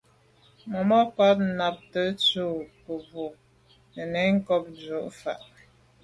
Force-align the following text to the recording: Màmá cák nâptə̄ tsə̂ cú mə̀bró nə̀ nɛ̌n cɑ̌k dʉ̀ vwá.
Màmá 0.71 0.99
cák 1.15 1.37
nâptə̄ 1.57 2.03
tsə̂ 2.21 2.49
cú 2.81 2.93
mə̀bró 2.99 3.25
nə̀ 3.93 4.05
nɛ̌n 4.13 4.33
cɑ̌k 4.47 4.63
dʉ̀ 4.79 5.03
vwá. 5.17 5.33